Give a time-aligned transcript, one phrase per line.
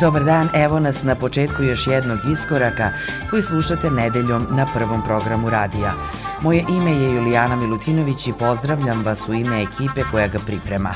[0.00, 2.90] Dobar dan, evo nas na početku još jednog iskoraka
[3.30, 5.94] koji slušate nedeljom na prvom programu radija.
[6.42, 10.94] Moje ime je Julijana Milutinović i pozdravljam vas u ime ekipe koja ga priprema.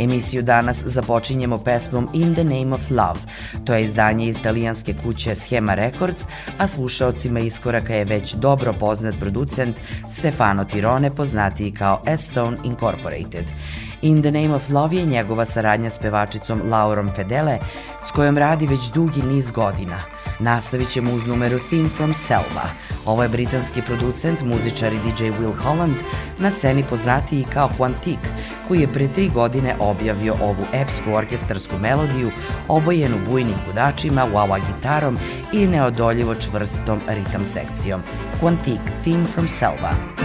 [0.00, 3.20] Emisiju danas započinjemo pesmom In the Name of Love.
[3.64, 6.24] To je izdanje italijanske kuće Schema Records,
[6.58, 9.76] a slušaocima iskoraka je već dobro poznat producent
[10.10, 13.44] Stefano Tirone, poznatiji kao S-Stone Incorporated.
[14.02, 17.58] In the Name of Love je njegova saradnja s pevačicom Laurom Fedele,
[18.04, 19.98] s kojom radi već dugi niz godina.
[20.38, 22.68] Nastavit ćemo uz numeru Theme from Selva.
[23.06, 25.96] Ovo je britanski producent, muzičar i DJ Will Holland,
[26.38, 28.28] na sceni poznatiji kao Quantique,
[28.68, 32.30] koji je pre tri godine objavio ovu epsku orkestarsku melodiju
[32.68, 35.18] obojenu bujnim gudačima, wah gitarom
[35.52, 38.02] i neodoljivo čvrstom ritam sekcijom.
[38.40, 40.21] Quantique, Theme from Selva.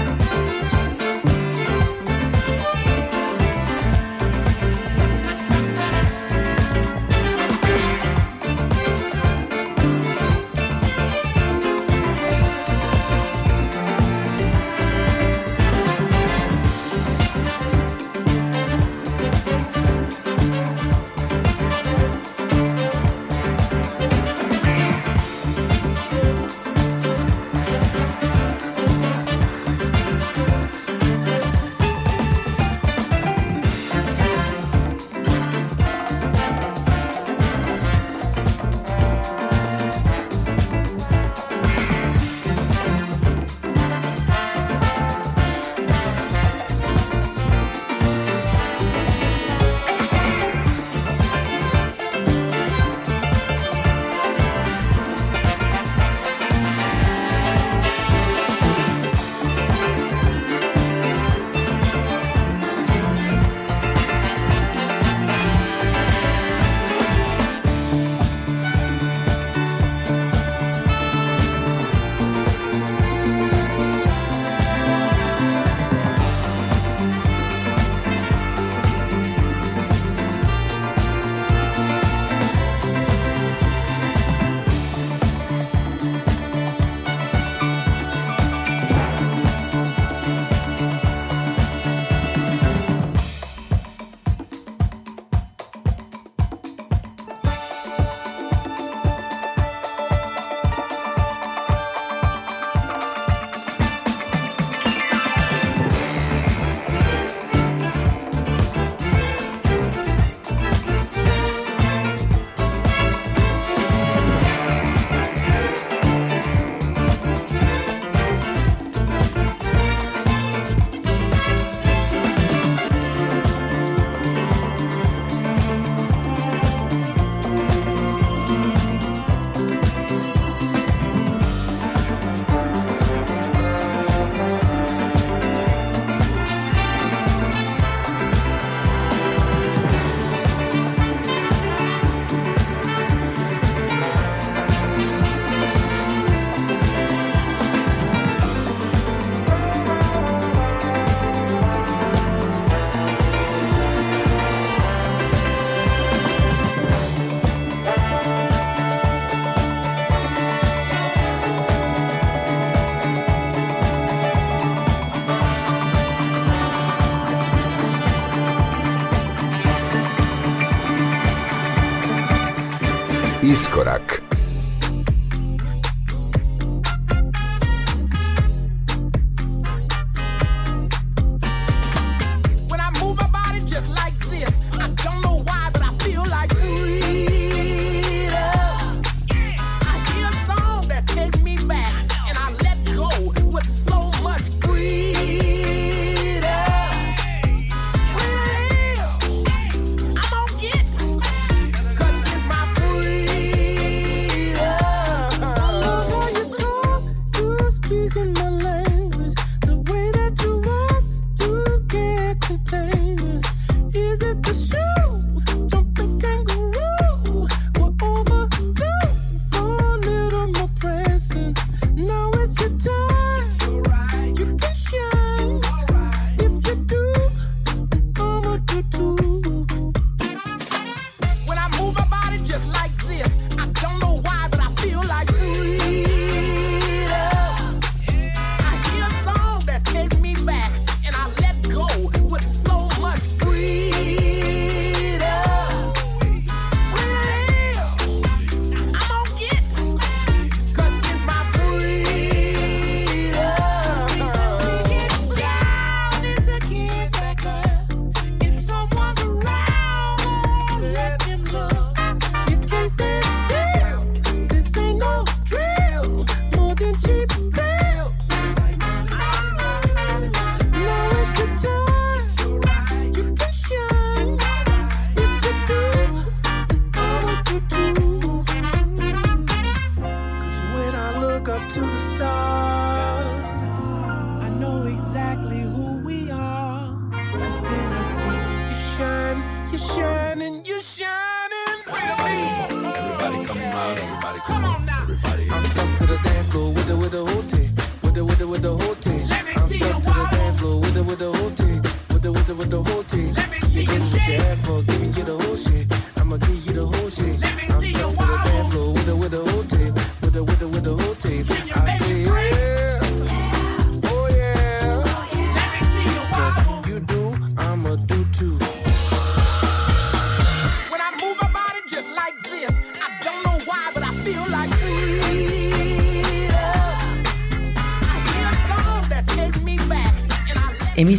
[173.57, 174.21] Iskorak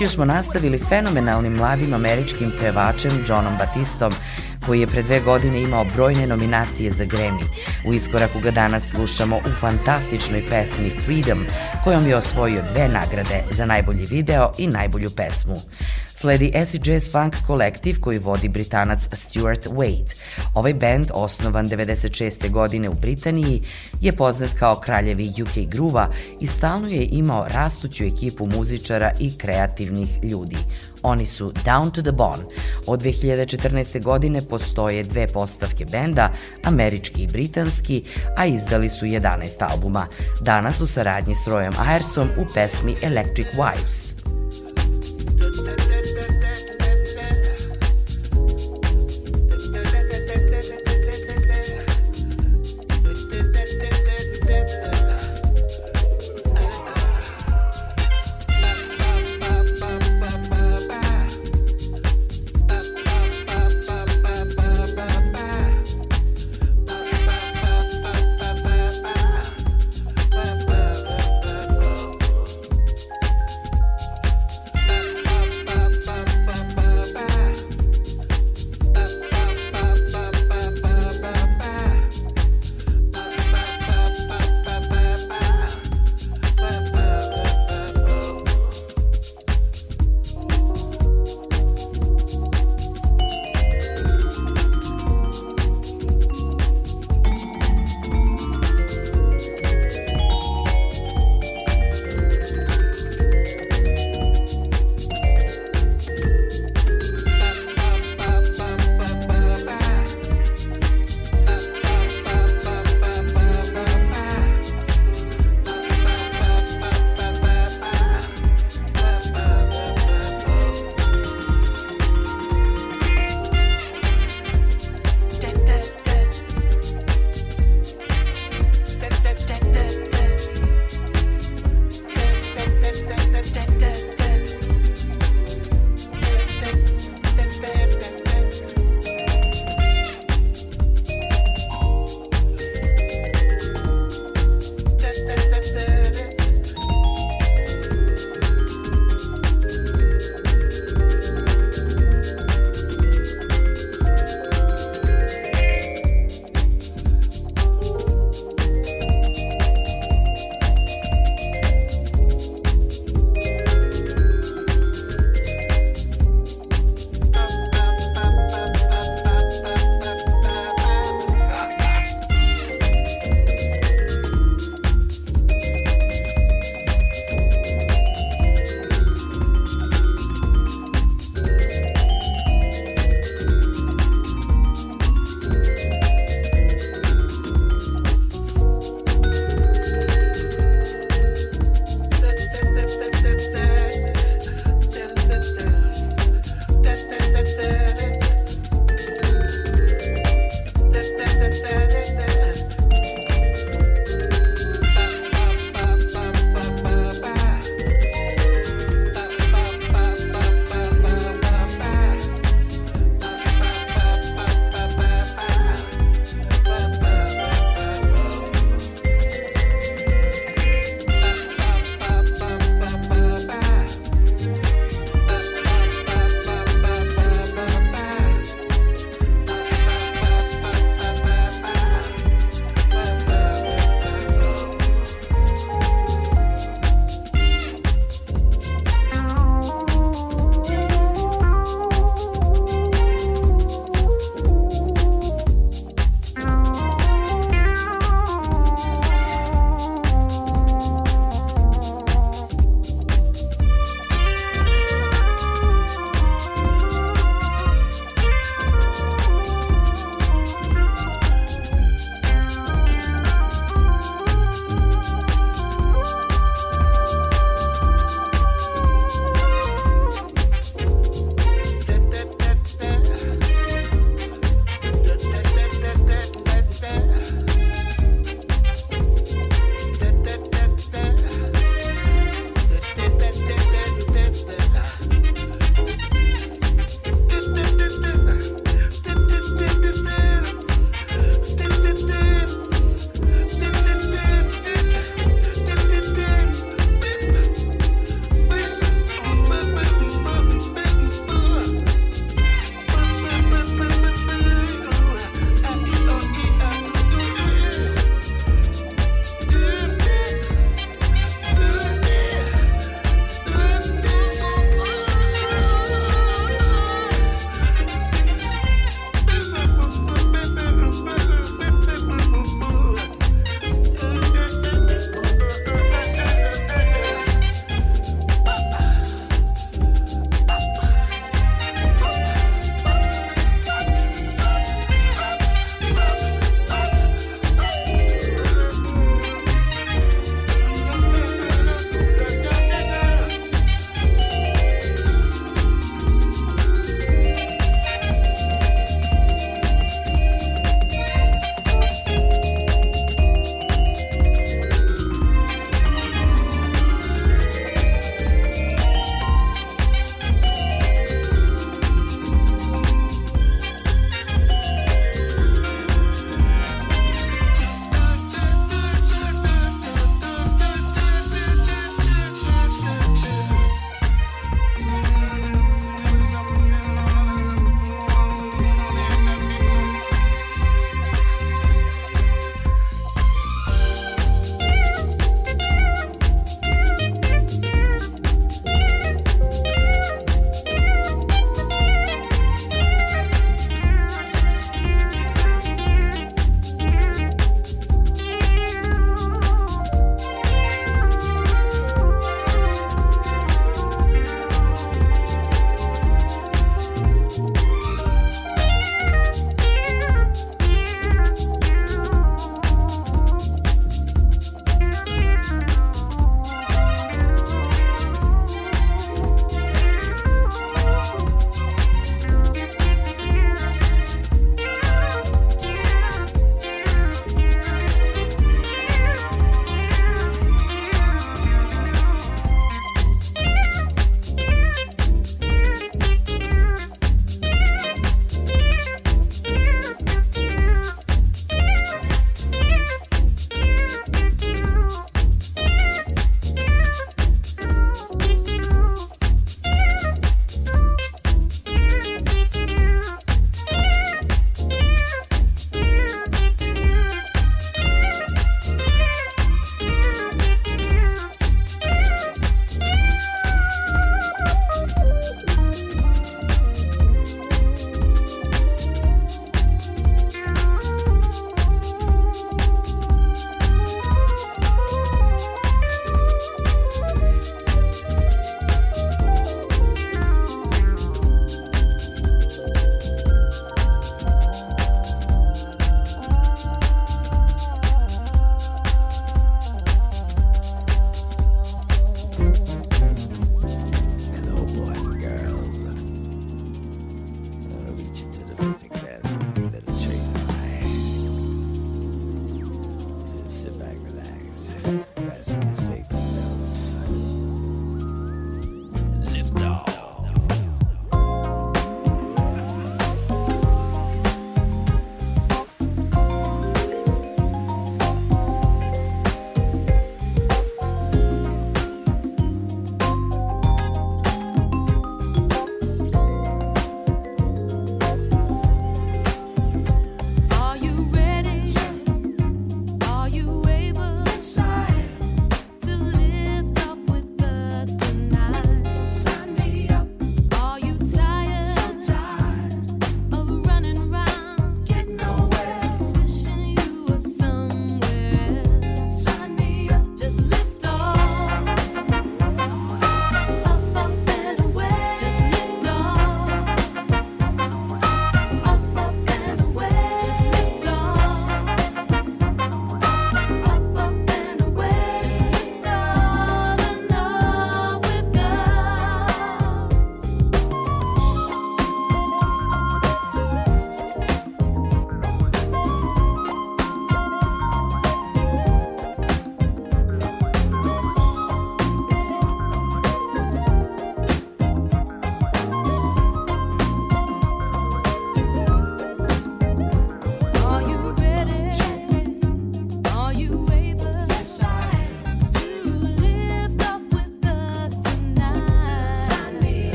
[0.00, 4.12] Emisiju smo nastavili fenomenalnim mladim američkim pevačem Johnom Batistom,
[4.66, 7.44] koji je pre dve godine imao brojne nominacije za Grammy.
[7.86, 11.38] U iskoraku ga danas slušamo u fantastičnoj pesmi Freedom,
[11.84, 15.56] kojom je osvojio dve nagrade za najbolji video i najbolju pesmu.
[16.14, 20.14] Sledi acid jazz funk kolektiv koji vodi britanac Stuart Wade.
[20.54, 22.50] Ovaj band, osnovan 96.
[22.50, 23.62] godine u Britaniji,
[24.00, 26.08] je poznat kao kraljevi UK gruva
[26.40, 30.56] i stalno je imao rastuću ekipu muzičara i kreativnih ljudi.
[31.02, 32.42] Oni su Down to the Bone.
[32.86, 34.02] Od 2014.
[34.02, 38.04] godine postoje dve postavke benda, američki i britanski,
[38.36, 39.20] a izdali su 11
[39.58, 40.06] albuma.
[40.40, 44.39] Danas u saradnji s Royom Ayersom u pesmi Electric Wives.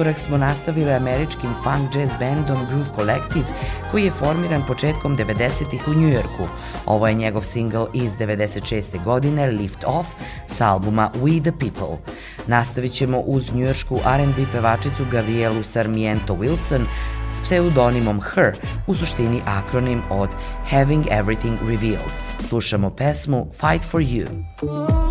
[0.00, 3.46] Iskorak smo nastavili američkim funk jazz bandom Groove Collective,
[3.90, 6.48] koji je formiran početkom 90-ih u Njujorku.
[6.86, 9.04] Ovo je njegov single iz 96.
[9.04, 10.08] godine Lift Off
[10.46, 11.96] sa albuma We the People.
[12.46, 16.80] Nastavit ćemo uz njujoršku R&B pevačicu Gabrielu Sarmiento Wilson
[17.32, 18.52] s pseudonimom Her,
[18.86, 20.28] u suštini akronim od
[20.70, 22.12] Having Everything Revealed.
[22.40, 24.26] Slušamo pesmu Fight for You.
[24.62, 25.09] U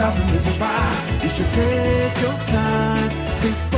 [0.00, 3.69] thousand reasons why you should take your time.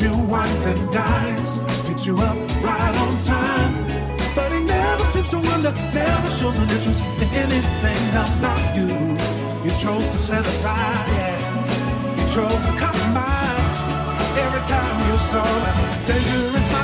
[0.00, 3.74] you wines and dines, get you up right on time.
[4.34, 8.88] But he never seems to wonder, never shows an interest in anything about you.
[9.64, 12.16] You chose to set aside, yeah.
[12.16, 13.74] You chose to compromise
[14.38, 16.79] every time you saw that dangerous.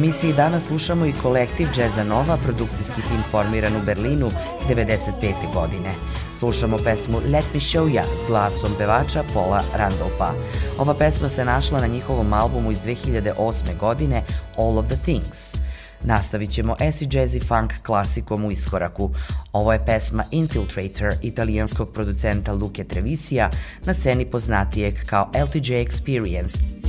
[0.00, 4.30] Emisiji danas slušamo i kolektiv Džeza Nova, produkcijski tim formiran u Berlinu
[4.68, 5.54] 95.
[5.54, 5.94] godine.
[6.38, 10.32] Slušamo pesmu Let Me Show Ya s glasom pevača Paula Randolfa.
[10.78, 13.76] Ova pesma se našla na njihovom albumu iz 2008.
[13.80, 14.22] godine
[14.56, 15.54] All of the Things.
[16.02, 19.10] Nastavit ćemo acid jazzy funk klasikom u iskoraku.
[19.52, 23.50] Ovo je pesma Infiltrator italijanskog producenta Luke Trevisija
[23.84, 26.79] na sceni poznatijeg kao LTJ Experience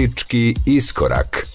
[0.00, 1.46] Muzički iskorak.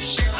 [0.00, 0.39] show.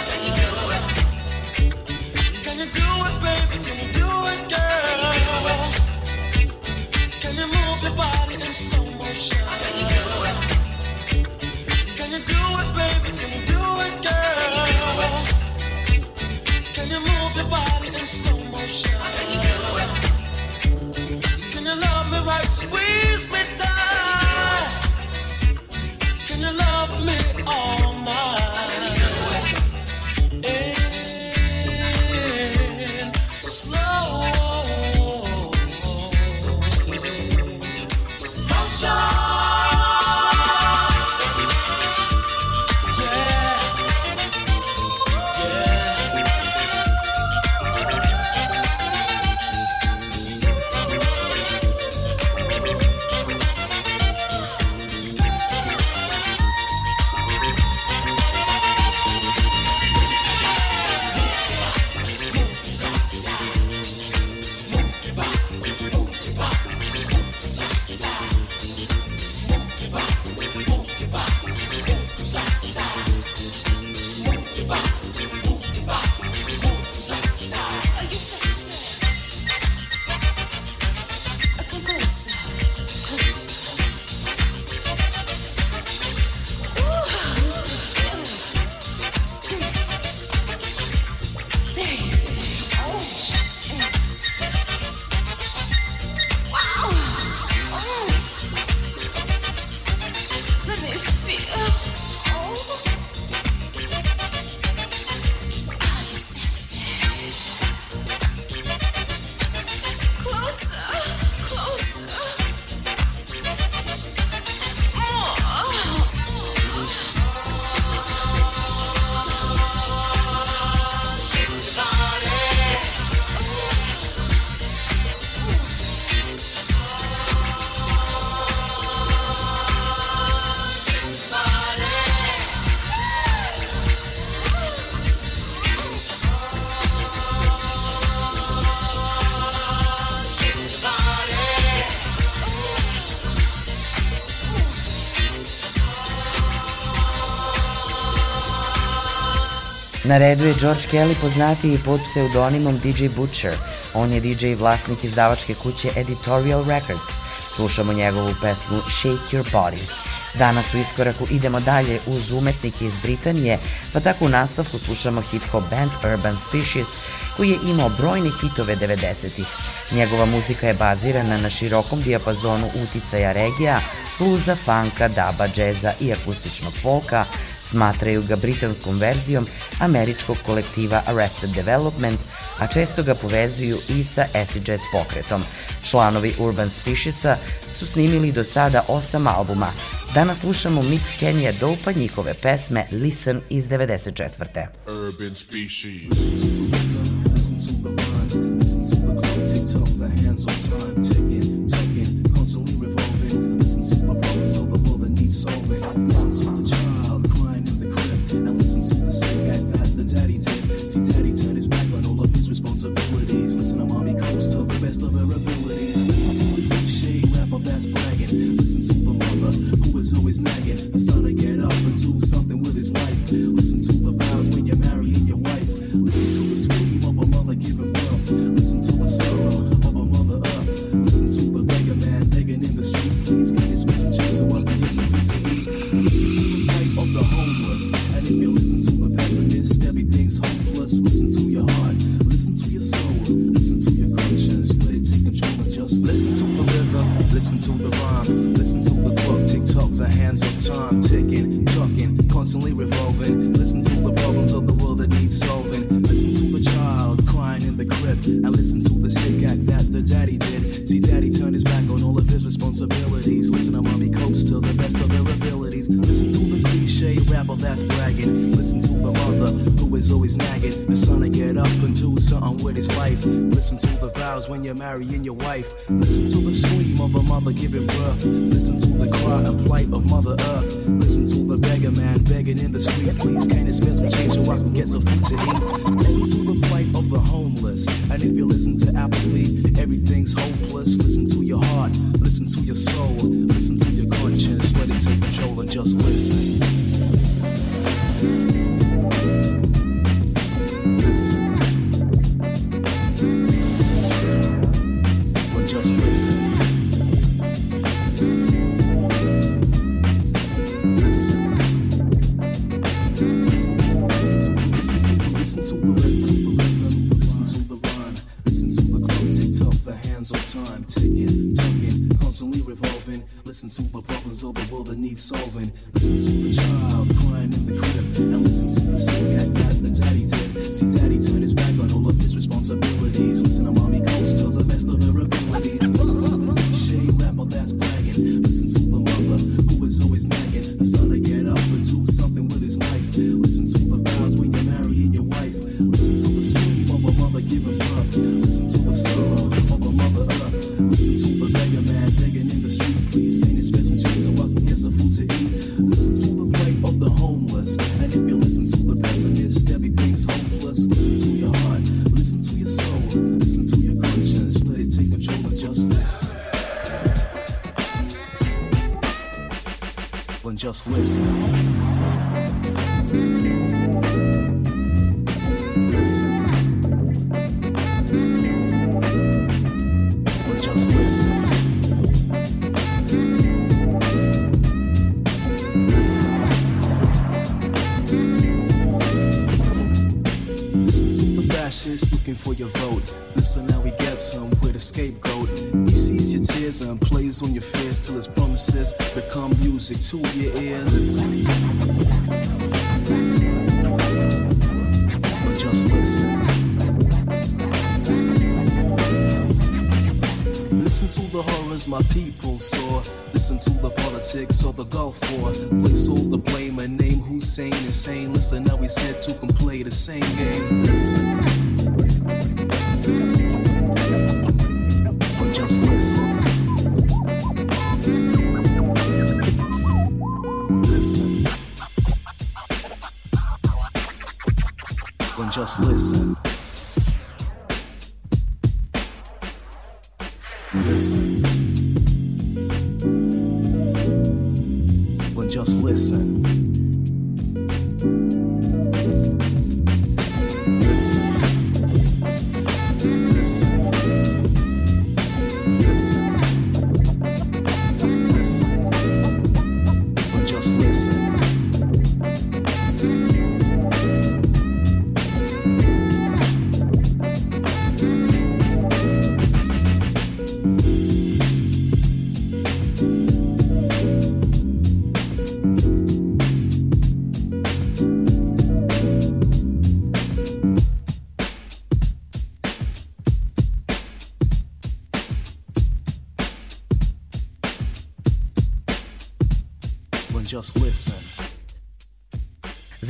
[150.10, 153.54] Na redu je George Kelly poznatiji pod pseudonimom DJ Butcher.
[153.94, 157.12] On je DJ i vlasnik izdavačke kuće Editorial Records.
[157.54, 160.10] Slušamo njegovu pesmu Shake Your Body.
[160.34, 163.58] Danas u iskoraku idemo dalje uz umetnike iz Britanije,
[163.92, 166.88] pa tako u nastavku slušamo hip-hop band Urban Species,
[167.36, 169.48] koji je imao brojne hitove 90-ih.
[169.92, 173.80] Njegova muzika je bazirana na širokom dijapazonu uticaja regija,
[174.18, 177.24] bluza, funka, daba, džeza i akustičnog folka,
[177.70, 179.46] Smatraju ga britanskom verzijom
[179.78, 182.20] američkog kolektiva Arrested Development,
[182.58, 185.42] a često ga povezuju i sa acid jazz pokretom.
[185.82, 187.36] Članovi Urban Speciesa
[187.70, 189.72] su snimili do sada osam albuma.
[190.14, 194.66] Danas slušamo mix Kenija Dopa njihove pesme Listen iz 94.
[194.86, 196.89] Urban Species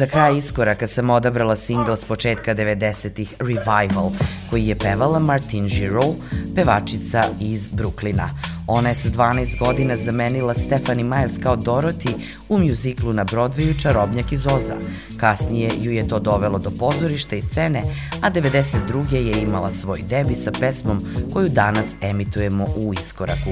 [0.00, 4.10] Za kraj iskoraka sam odabrala single s početka 90-ih Revival,
[4.50, 6.16] koji je pevala Martin Giroux,
[6.54, 8.28] pevačica iz Bruklina.
[8.66, 12.12] Ona je sa 12 godina zamenila Stephanie Miles kao Dorothy
[12.48, 14.74] u mjuziklu na Broadwayu Čarobnjak iz Oza.
[15.16, 17.82] Kasnije ju je to dovelo do pozorišta i scene,
[18.22, 19.14] a 92.
[19.14, 23.50] je imala svoj debi sa pesmom koju danas emitujemo u Iskoraku.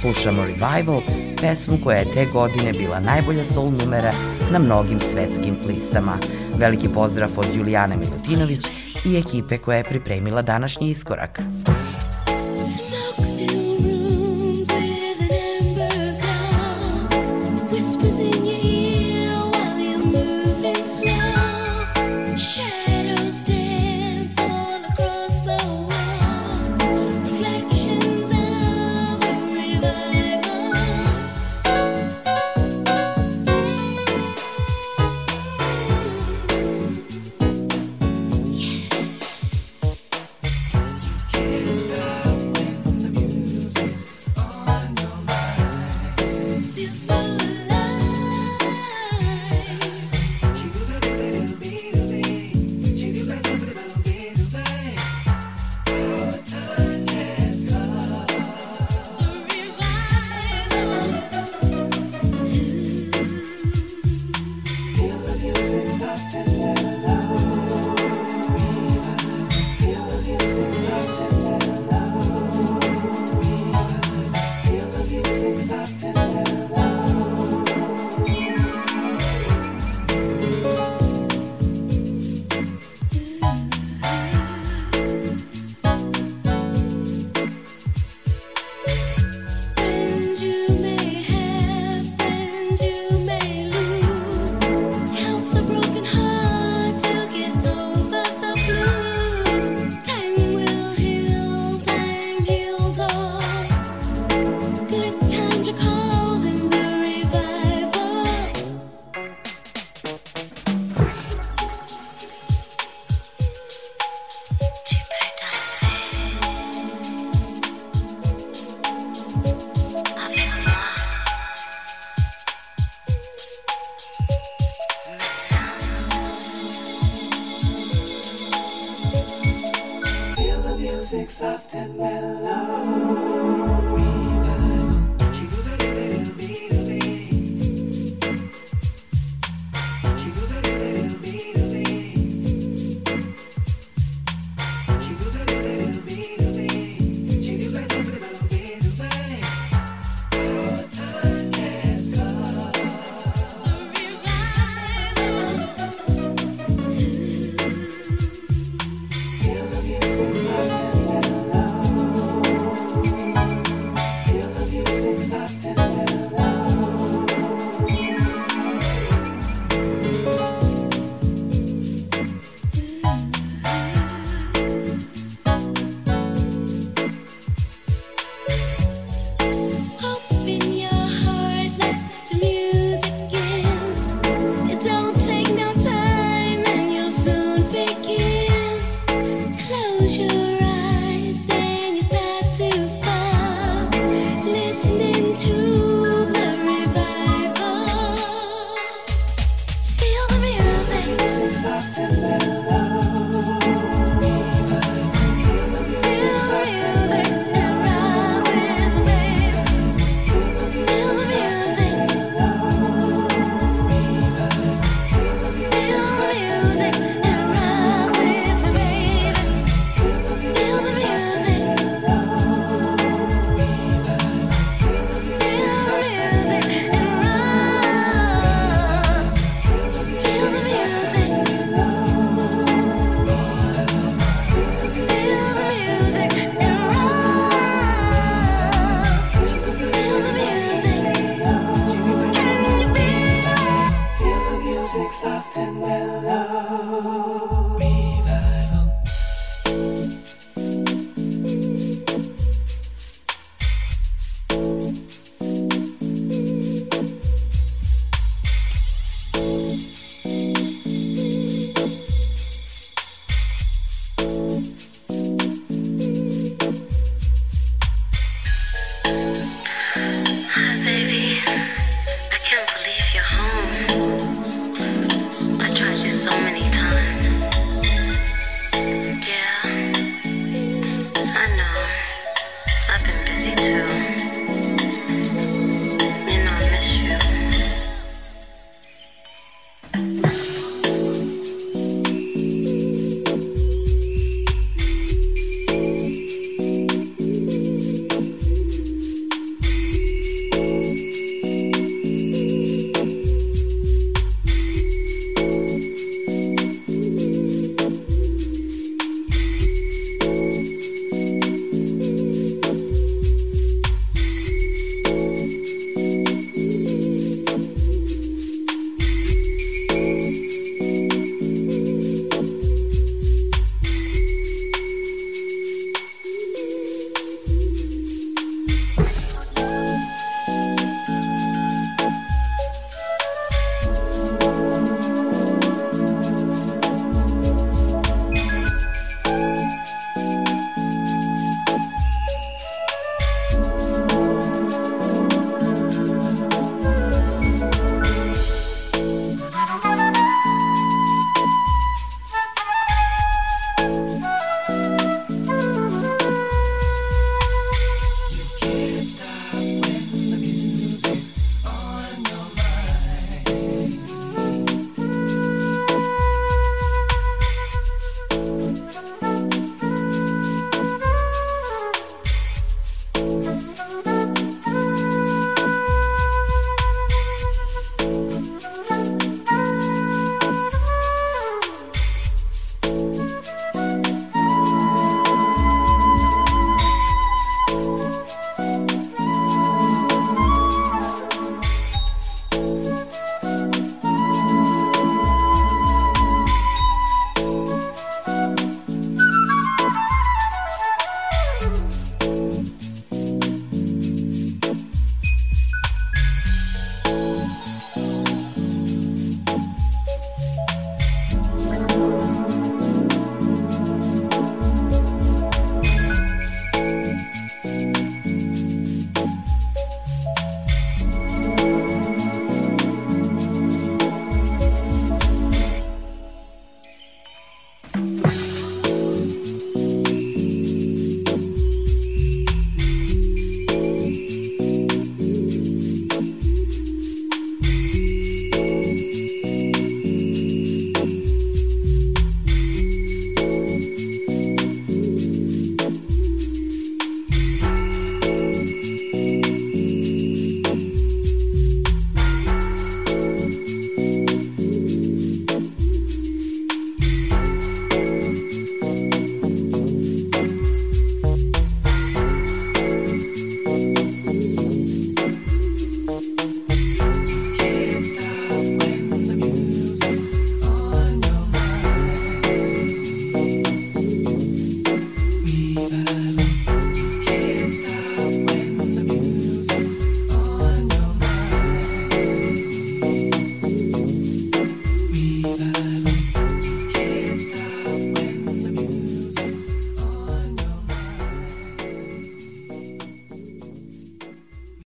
[0.00, 1.00] Slušamo Revival,
[1.40, 4.12] pesmu koja je te godine bila najbolja soul numera
[4.52, 6.18] na mnogim svetskim listama.
[6.56, 8.66] Veliki pozdrav od Julijane Milutinović
[9.04, 11.40] i ekipe koja je pripremila današnji iskorak.